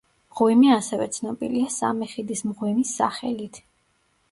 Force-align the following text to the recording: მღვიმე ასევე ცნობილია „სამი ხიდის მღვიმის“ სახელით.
მღვიმე 0.35 0.71
ასევე 0.75 1.07
ცნობილია 1.17 1.69
„სამი 1.77 2.09
ხიდის 2.15 2.43
მღვიმის“ 2.49 2.97
სახელით. 3.03 3.63